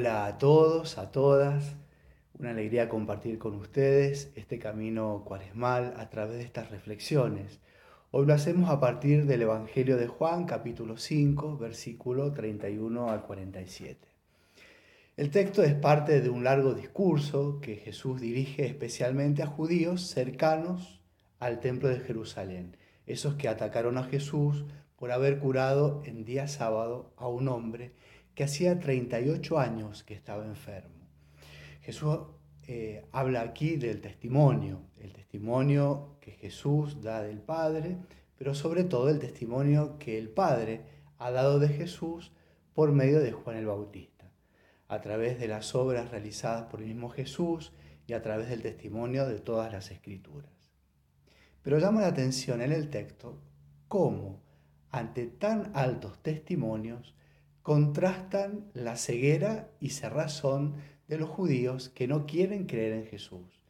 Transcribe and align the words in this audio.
Hola 0.00 0.24
a 0.24 0.38
todos, 0.38 0.96
a 0.96 1.10
todas. 1.10 1.76
Una 2.38 2.52
alegría 2.52 2.88
compartir 2.88 3.38
con 3.38 3.54
ustedes 3.56 4.32
este 4.34 4.58
camino 4.58 5.24
cuaresmal 5.26 5.92
a 5.98 6.08
través 6.08 6.38
de 6.38 6.42
estas 6.42 6.70
reflexiones. 6.70 7.60
Hoy 8.10 8.24
lo 8.24 8.32
hacemos 8.32 8.70
a 8.70 8.80
partir 8.80 9.26
del 9.26 9.42
Evangelio 9.42 9.98
de 9.98 10.06
Juan, 10.06 10.46
capítulo 10.46 10.96
5, 10.96 11.58
versículo 11.58 12.32
31 12.32 13.10
al 13.10 13.26
47. 13.26 14.08
El 15.18 15.28
texto 15.28 15.62
es 15.62 15.74
parte 15.74 16.22
de 16.22 16.30
un 16.30 16.44
largo 16.44 16.72
discurso 16.72 17.60
que 17.60 17.76
Jesús 17.76 18.22
dirige 18.22 18.64
especialmente 18.64 19.42
a 19.42 19.48
judíos 19.48 20.08
cercanos 20.08 21.02
al 21.40 21.60
templo 21.60 21.90
de 21.90 22.00
Jerusalén, 22.00 22.74
esos 23.04 23.34
que 23.34 23.48
atacaron 23.48 23.98
a 23.98 24.04
Jesús 24.04 24.64
por 24.96 25.12
haber 25.12 25.40
curado 25.40 26.02
en 26.06 26.24
día 26.24 26.48
sábado 26.48 27.12
a 27.18 27.28
un 27.28 27.48
hombre 27.48 27.92
que 28.40 28.44
hacía 28.44 28.80
38 28.80 29.58
años 29.58 30.02
que 30.02 30.14
estaba 30.14 30.46
enfermo. 30.46 31.06
Jesús 31.82 32.20
eh, 32.66 33.04
habla 33.12 33.42
aquí 33.42 33.76
del 33.76 34.00
testimonio, 34.00 34.80
el 34.98 35.12
testimonio 35.12 36.16
que 36.22 36.30
Jesús 36.30 37.02
da 37.02 37.22
del 37.22 37.42
Padre, 37.42 37.98
pero 38.38 38.54
sobre 38.54 38.84
todo 38.84 39.10
el 39.10 39.18
testimonio 39.18 39.98
que 39.98 40.16
el 40.16 40.30
Padre 40.30 40.80
ha 41.18 41.30
dado 41.30 41.58
de 41.58 41.68
Jesús 41.68 42.32
por 42.72 42.92
medio 42.92 43.20
de 43.20 43.30
Juan 43.32 43.58
el 43.58 43.66
Bautista, 43.66 44.32
a 44.88 45.02
través 45.02 45.38
de 45.38 45.46
las 45.46 45.74
obras 45.74 46.10
realizadas 46.10 46.62
por 46.62 46.80
el 46.80 46.86
mismo 46.86 47.10
Jesús 47.10 47.74
y 48.06 48.14
a 48.14 48.22
través 48.22 48.48
del 48.48 48.62
testimonio 48.62 49.28
de 49.28 49.38
todas 49.38 49.70
las 49.70 49.90
escrituras. 49.90 50.72
Pero 51.60 51.78
llama 51.78 52.00
la 52.00 52.06
atención 52.06 52.62
en 52.62 52.72
el 52.72 52.88
texto 52.88 53.38
cómo 53.86 54.40
ante 54.90 55.26
tan 55.26 55.72
altos 55.74 56.22
testimonios, 56.22 57.14
contrastan 57.62 58.70
la 58.74 58.96
ceguera 58.96 59.68
y 59.80 59.90
cerrazón 59.90 60.74
de 61.08 61.18
los 61.18 61.28
judíos 61.28 61.88
que 61.90 62.08
no 62.08 62.26
quieren 62.26 62.66
creer 62.66 62.92
en 62.92 63.06
Jesús. 63.06 63.60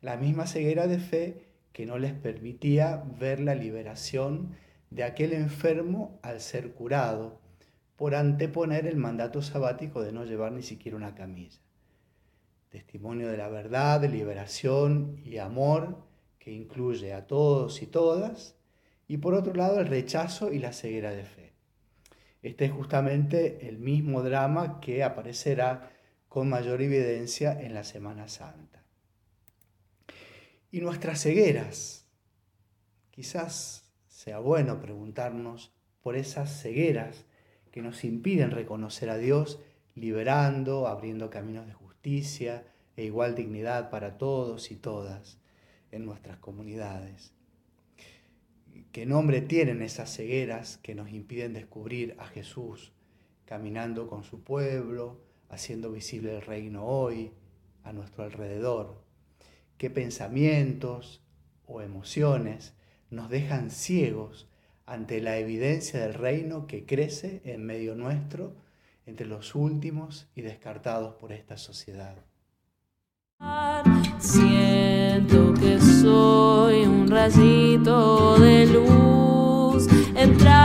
La 0.00 0.16
misma 0.16 0.46
ceguera 0.46 0.86
de 0.86 0.98
fe 0.98 1.44
que 1.72 1.86
no 1.86 1.98
les 1.98 2.12
permitía 2.12 3.04
ver 3.18 3.40
la 3.40 3.54
liberación 3.54 4.54
de 4.90 5.04
aquel 5.04 5.32
enfermo 5.32 6.18
al 6.22 6.40
ser 6.40 6.72
curado, 6.72 7.38
por 7.96 8.14
anteponer 8.14 8.86
el 8.86 8.96
mandato 8.96 9.42
sabático 9.42 10.02
de 10.02 10.12
no 10.12 10.24
llevar 10.24 10.52
ni 10.52 10.62
siquiera 10.62 10.96
una 10.96 11.14
camilla. 11.14 11.60
Testimonio 12.70 13.28
de 13.28 13.36
la 13.36 13.48
verdad, 13.48 14.00
de 14.00 14.08
liberación 14.08 15.20
y 15.24 15.36
amor 15.38 15.98
que 16.38 16.50
incluye 16.50 17.12
a 17.12 17.26
todos 17.26 17.82
y 17.82 17.86
todas, 17.86 18.56
y 19.06 19.18
por 19.18 19.34
otro 19.34 19.52
lado 19.54 19.80
el 19.80 19.86
rechazo 19.86 20.52
y 20.52 20.58
la 20.58 20.72
ceguera 20.72 21.10
de 21.10 21.24
fe. 21.24 21.52
Este 22.42 22.64
es 22.66 22.72
justamente 22.72 23.68
el 23.68 23.78
mismo 23.78 24.22
drama 24.22 24.80
que 24.80 25.04
aparecerá 25.04 25.90
con 26.28 26.48
mayor 26.48 26.80
evidencia 26.80 27.60
en 27.60 27.74
la 27.74 27.84
Semana 27.84 28.28
Santa. 28.28 28.82
Y 30.70 30.80
nuestras 30.80 31.22
cegueras, 31.22 32.06
quizás 33.10 33.92
sea 34.08 34.38
bueno 34.38 34.80
preguntarnos 34.80 35.74
por 36.00 36.16
esas 36.16 36.62
cegueras 36.62 37.26
que 37.72 37.82
nos 37.82 38.04
impiden 38.04 38.52
reconocer 38.52 39.10
a 39.10 39.18
Dios, 39.18 39.60
liberando, 39.94 40.86
abriendo 40.86 41.28
caminos 41.28 41.66
de 41.66 41.74
justicia 41.74 42.64
e 42.96 43.04
igual 43.04 43.34
dignidad 43.34 43.90
para 43.90 44.16
todos 44.16 44.70
y 44.70 44.76
todas 44.76 45.38
en 45.90 46.06
nuestras 46.06 46.38
comunidades 46.38 47.34
qué 48.92 49.06
nombre 49.06 49.40
tienen 49.40 49.82
esas 49.82 50.14
cegueras 50.14 50.78
que 50.78 50.94
nos 50.94 51.10
impiden 51.10 51.52
descubrir 51.52 52.16
a 52.18 52.26
Jesús 52.26 52.92
caminando 53.50 54.06
con 54.06 54.22
su 54.22 54.44
pueblo, 54.44 55.24
haciendo 55.48 55.90
visible 55.90 56.36
el 56.36 56.42
reino 56.42 56.86
hoy 56.86 57.32
a 57.82 57.92
nuestro 57.92 58.22
alrededor. 58.22 59.02
Qué 59.76 59.90
pensamientos 59.90 61.20
o 61.66 61.82
emociones 61.82 62.74
nos 63.10 63.28
dejan 63.28 63.72
ciegos 63.72 64.48
ante 64.86 65.20
la 65.20 65.38
evidencia 65.38 65.98
del 65.98 66.14
reino 66.14 66.68
que 66.68 66.86
crece 66.86 67.42
en 67.44 67.66
medio 67.66 67.96
nuestro 67.96 68.54
entre 69.04 69.26
los 69.26 69.56
últimos 69.56 70.28
y 70.36 70.42
descartados 70.42 71.14
por 71.14 71.32
esta 71.32 71.56
sociedad. 71.56 72.24
Siento 74.20 75.54
que 75.54 75.80
soy 75.80 76.84
un 76.84 77.08
rayito 77.70 78.36
de 78.38 78.66
luz. 78.66 79.86
Entrar 80.16 80.59